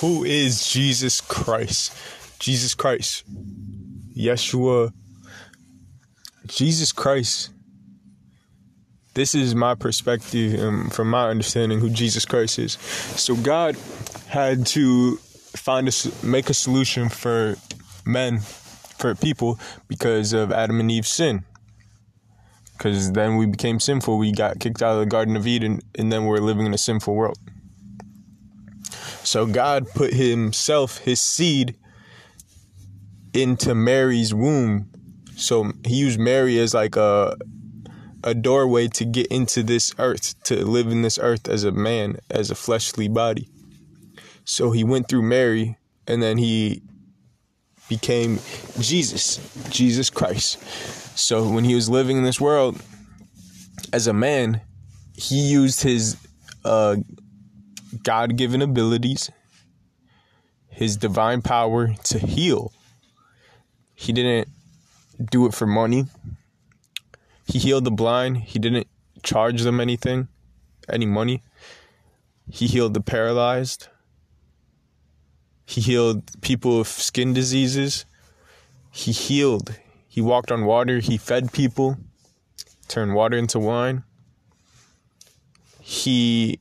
[0.00, 1.96] Who is Jesus Christ?
[2.38, 3.24] Jesus Christ.
[4.16, 4.92] Yeshua.
[6.46, 7.50] Jesus Christ.
[9.14, 12.72] This is my perspective um, from my understanding who Jesus Christ is.
[12.72, 13.76] So God
[14.26, 15.92] had to find a
[16.26, 17.56] make a solution for
[18.04, 21.44] men, for people because of Adam and Eve's sin.
[22.76, 24.18] Because then we became sinful.
[24.18, 26.78] We got kicked out of the Garden of Eden, and then we're living in a
[26.78, 27.38] sinful world.
[29.24, 31.76] So God put Himself, His seed,
[33.32, 34.90] into Mary's womb.
[35.36, 37.36] So He used Mary as like a
[38.22, 42.16] a doorway to get into this earth, to live in this earth as a man,
[42.30, 43.48] as a fleshly body.
[44.44, 46.82] So He went through Mary, and then He
[47.88, 48.38] became
[48.80, 49.38] Jesus,
[49.68, 50.58] Jesus Christ.
[51.18, 52.80] So when He was living in this world
[53.92, 54.62] as a man,
[55.14, 56.16] He used His
[56.64, 56.96] uh,
[58.02, 59.30] God given abilities,
[60.68, 62.72] his divine power to heal.
[63.94, 64.48] He didn't
[65.30, 66.06] do it for money.
[67.46, 68.38] He healed the blind.
[68.38, 68.88] He didn't
[69.22, 70.28] charge them anything,
[70.88, 71.42] any money.
[72.50, 73.88] He healed the paralyzed.
[75.66, 78.04] He healed people with skin diseases.
[78.90, 79.74] He healed.
[80.08, 80.98] He walked on water.
[80.98, 81.96] He fed people,
[82.88, 84.04] turned water into wine.
[85.80, 86.60] He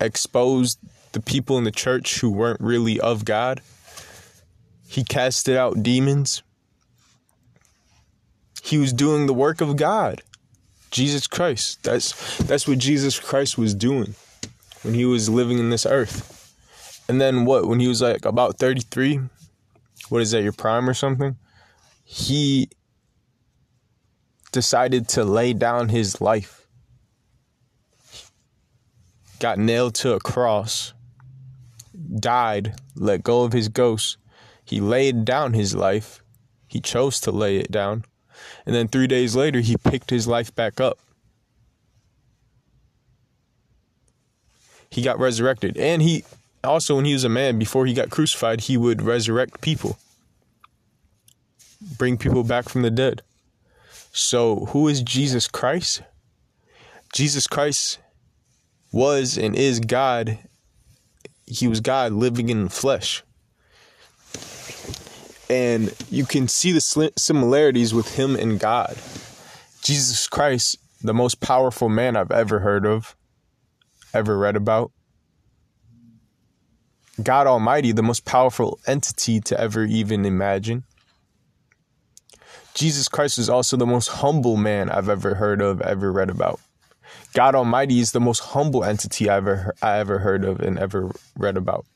[0.00, 0.78] exposed
[1.12, 3.60] the people in the church who weren't really of God.
[4.86, 6.42] He casted out demons.
[8.62, 10.22] He was doing the work of God.
[10.90, 11.82] Jesus Christ.
[11.84, 14.14] That's that's what Jesus Christ was doing
[14.82, 16.36] when he was living in this earth.
[17.08, 19.20] And then what when he was like about 33,
[20.08, 21.36] what is that your prime or something?
[22.04, 22.68] He
[24.50, 26.59] decided to lay down his life
[29.40, 30.92] got nailed to a cross,
[32.18, 34.18] died, let go of his ghost.
[34.64, 36.22] He laid down his life.
[36.68, 38.04] He chose to lay it down.
[38.64, 40.98] And then three days later, he picked his life back up.
[44.90, 45.76] He got resurrected.
[45.76, 46.24] And he
[46.62, 49.98] also, when he was a man, before he got crucified, he would resurrect people,
[51.96, 53.22] bring people back from the dead.
[54.12, 56.02] So, who is Jesus Christ?
[57.12, 57.98] Jesus Christ
[58.92, 60.38] was and is God.
[61.46, 63.22] He was God living in the flesh.
[65.48, 68.96] And you can see the similarities with him and God.
[69.82, 73.16] Jesus Christ, the most powerful man I've ever heard of,
[74.14, 74.92] ever read about.
[77.20, 80.84] God Almighty, the most powerful entity to ever even imagine.
[82.74, 86.60] Jesus Christ is also the most humble man I've ever heard of, ever read about.
[87.32, 91.10] God Almighty is the most humble entity I ever I ever heard of and ever
[91.36, 91.86] read about.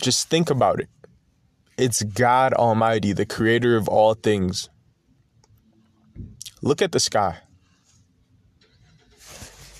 [0.00, 0.88] Just think about it.
[1.78, 4.68] It's God Almighty, the creator of all things.
[6.62, 7.38] Look at the sky.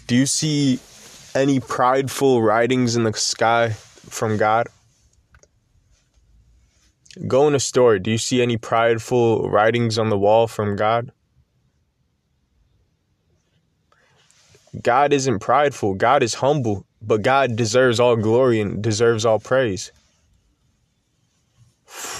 [0.07, 0.79] Do you see
[1.35, 4.69] any prideful writings in the sky from God?
[7.27, 7.99] Go in a store.
[7.99, 11.13] Do you see any prideful writings on the wall from God?
[14.83, 19.93] God isn't prideful, God is humble, but God deserves all glory and deserves all praise.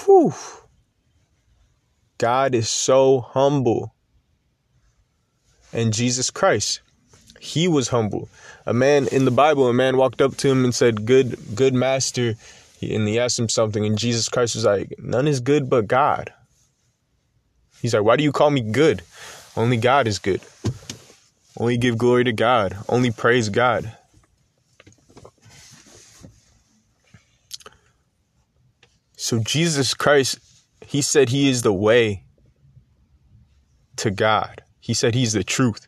[0.05, 0.33] Whew.
[2.17, 3.93] God is so humble.
[5.73, 6.81] And Jesus Christ,
[7.39, 8.29] he was humble.
[8.65, 11.73] A man in the Bible, a man walked up to him and said, Good, good
[11.73, 12.35] master.
[12.81, 16.33] And he asked him something, and Jesus Christ was like, None is good but God.
[17.81, 19.03] He's like, Why do you call me good?
[19.55, 20.41] Only God is good.
[21.59, 22.77] Only give glory to God.
[22.87, 23.91] Only praise God.
[29.15, 30.37] So Jesus Christ,
[30.85, 32.23] he said he is the way
[33.95, 34.61] to God.
[34.79, 35.87] He said he's the truth.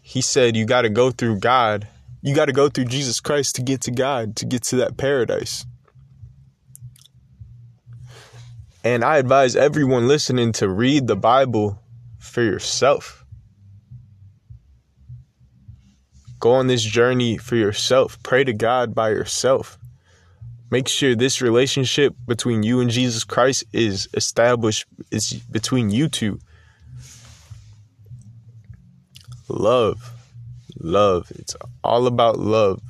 [0.00, 1.86] He said you got to go through God.
[2.22, 4.96] You got to go through Jesus Christ to get to God, to get to that
[4.96, 5.66] paradise.
[8.82, 11.82] And I advise everyone listening to read the Bible
[12.18, 13.23] for yourself.
[16.44, 18.22] Go on this journey for yourself.
[18.22, 19.78] Pray to God by yourself.
[20.70, 26.38] Make sure this relationship between you and Jesus Christ is established is between you two.
[29.48, 30.12] Love.
[30.78, 31.32] Love.
[31.34, 32.82] It's all about love.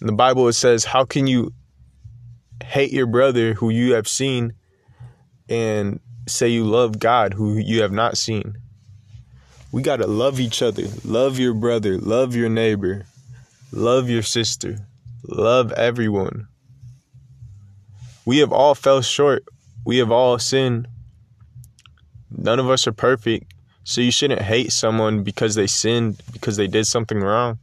[0.00, 1.52] In the Bible it says, How can you
[2.62, 4.52] hate your brother who you have seen
[5.48, 8.59] and say you love God who you have not seen?
[9.72, 10.84] We got to love each other.
[11.04, 11.96] Love your brother.
[11.98, 13.06] Love your neighbor.
[13.72, 14.78] Love your sister.
[15.28, 16.48] Love everyone.
[18.24, 19.44] We have all fell short.
[19.84, 20.88] We have all sinned.
[22.30, 23.52] None of us are perfect.
[23.84, 27.58] So you shouldn't hate someone because they sinned, because they did something wrong.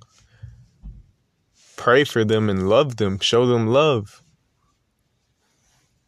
[1.75, 3.19] Pray for them and love them.
[3.19, 4.21] Show them love.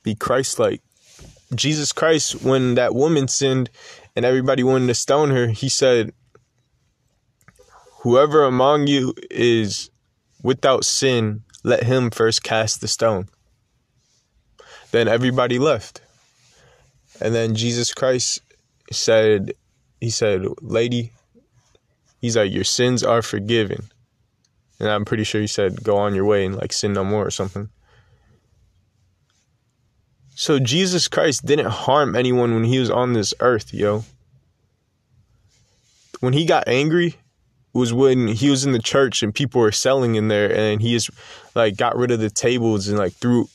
[0.04, 0.81] Be Christ like.
[1.54, 3.69] Jesus Christ, when that woman sinned
[4.16, 6.13] and everybody wanted to stone her, he said,
[8.01, 9.90] Whoever among you is
[10.42, 13.28] without sin, let him first cast the stone.
[14.92, 16.01] Then everybody left.
[17.22, 18.42] And then Jesus Christ
[18.92, 19.54] said,
[20.00, 21.12] He said, Lady,
[22.22, 23.90] He's like, Your sins are forgiven.
[24.80, 27.25] And I'm pretty sure He said, Go on your way and like sin no more
[27.25, 27.69] or something.
[30.39, 34.06] So Jesus Christ didn't harm anyone when He was on this earth, yo.
[36.21, 37.18] When He got angry,
[37.74, 40.94] was when he was in the church and people were selling in there and he
[40.94, 41.12] just
[41.56, 43.50] like got rid of the tables and like threw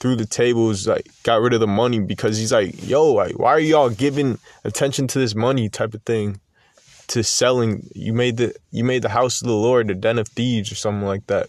[0.00, 3.50] through the tables, like got rid of the money because he's like, yo, like, why
[3.50, 6.40] are y'all giving attention to this money type of thing?
[7.08, 10.28] To selling, you made the you made the house of the Lord a den of
[10.28, 11.48] thieves or something like that.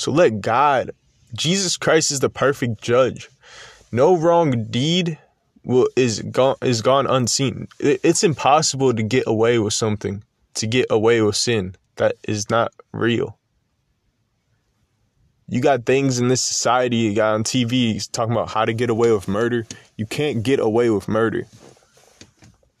[0.00, 0.90] So let God,
[1.34, 3.28] Jesus Christ is the perfect judge.
[3.92, 5.18] No wrong deed
[5.64, 7.68] will is gone is gone unseen.
[7.78, 10.22] It, it's impossible to get away with something,
[10.54, 13.38] to get away with sin that is not real
[15.50, 18.88] you got things in this society, you got on TV talking about how to get
[18.88, 19.66] away with murder.
[19.96, 21.44] You can't get away with murder.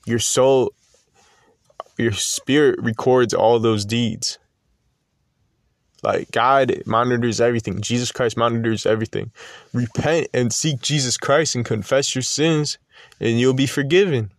[0.06, 0.72] Your soul,
[1.98, 4.38] your spirit records all those deeds.
[6.02, 7.80] Like God monitors everything.
[7.80, 9.30] Jesus Christ monitors everything.
[9.72, 12.78] Repent and seek Jesus Christ and confess your sins,
[13.20, 14.32] and you'll be forgiven.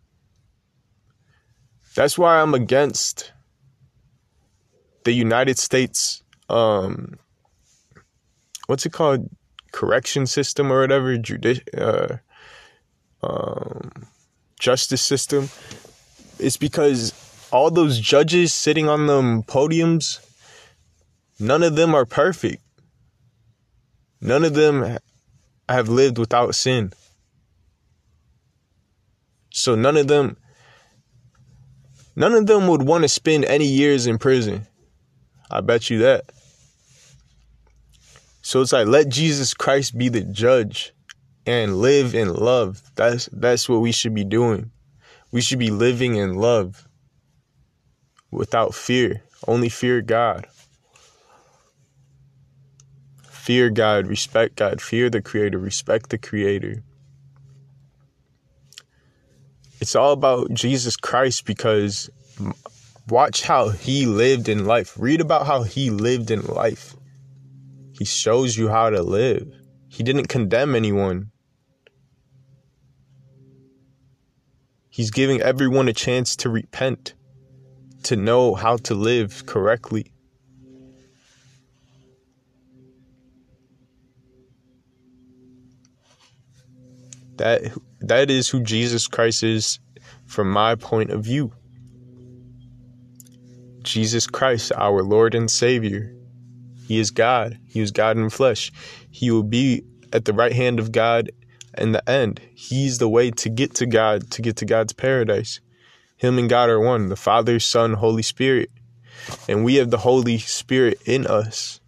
[1.94, 3.32] That's why I'm against
[5.04, 7.18] the United States um,
[8.66, 9.28] what's it called
[9.72, 12.16] correction system or whatever judici- uh,
[13.22, 13.90] um,
[14.60, 15.48] justice system
[16.38, 17.12] it's because
[17.50, 20.20] all those judges sitting on them podiums
[21.38, 22.62] none of them are perfect
[24.20, 24.98] none of them
[25.68, 26.92] have lived without sin
[29.50, 30.36] so none of them
[32.14, 34.66] none of them would want to spend any years in prison
[35.50, 36.24] i bet you that
[38.42, 40.92] so it's like let Jesus Christ be the judge
[41.46, 42.82] and live in love.
[42.96, 44.72] That's that's what we should be doing.
[45.30, 46.86] We should be living in love
[48.30, 49.22] without fear.
[49.46, 50.48] Only fear God.
[53.42, 56.84] Fear God, respect God, fear the creator, respect the creator.
[59.80, 62.08] It's all about Jesus Christ because
[63.08, 64.94] watch how he lived in life.
[64.96, 66.94] Read about how he lived in life.
[67.90, 69.52] He shows you how to live.
[69.88, 71.32] He didn't condemn anyone.
[74.88, 77.14] He's giving everyone a chance to repent,
[78.04, 80.12] to know how to live correctly.
[87.42, 89.80] That that is who Jesus Christ is
[90.26, 91.52] from my point of view.
[93.82, 96.14] Jesus Christ, our Lord and Savior.
[96.86, 97.58] He is God.
[97.66, 98.70] He is God in flesh.
[99.10, 99.82] He will be
[100.12, 101.32] at the right hand of God
[101.76, 102.40] in the end.
[102.54, 105.58] He's the way to get to God, to get to God's paradise.
[106.16, 108.70] Him and God are one the Father, Son, Holy Spirit.
[109.48, 111.80] And we have the Holy Spirit in us.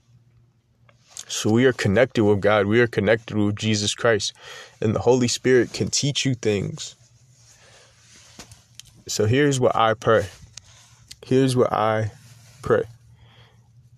[1.26, 2.66] So we are connected with God.
[2.66, 4.32] We are connected with Jesus Christ.
[4.80, 6.96] And the Holy Spirit can teach you things.
[9.06, 10.26] So here's what I pray.
[11.24, 12.10] Here's what I
[12.62, 12.84] pray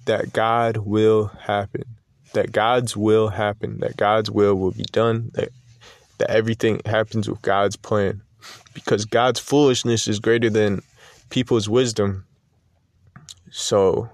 [0.04, 1.82] that God will happen,
[2.32, 5.48] that God's will happen, that God's will will be done, that,
[6.18, 8.22] that everything happens with God's plan.
[8.72, 10.82] Because God's foolishness is greater than
[11.30, 12.24] people's wisdom.
[13.50, 14.08] So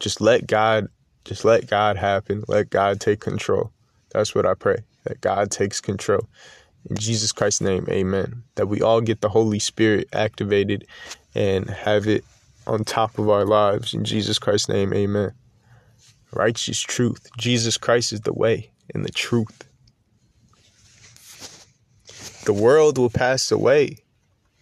[0.00, 0.88] just let God
[1.26, 2.44] just let God happen.
[2.46, 3.72] Let God take control.
[4.12, 4.84] That's what I pray.
[5.04, 6.28] That God takes control.
[6.88, 8.44] In Jesus Christ's name, amen.
[8.54, 10.86] That we all get the Holy Spirit activated
[11.34, 12.24] and have it
[12.66, 13.92] on top of our lives.
[13.92, 15.32] In Jesus Christ's name, amen.
[16.32, 17.26] Righteous truth.
[17.36, 19.64] Jesus Christ is the way and the truth.
[22.44, 23.96] The world will pass away,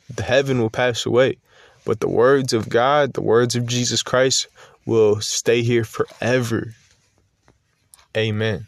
[0.09, 1.37] the heaven will pass away,
[1.85, 4.49] but the words of God, the words of Jesus Christ,
[4.87, 6.75] will stay here forever.
[8.17, 8.67] Amen.